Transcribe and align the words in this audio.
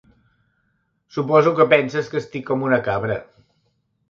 Suposo 1.17 1.53
que 1.59 1.67
penses 1.75 2.09
que 2.15 2.19
estic 2.23 2.47
com 2.49 2.67
una 2.71 2.81
cabra. 2.89 3.21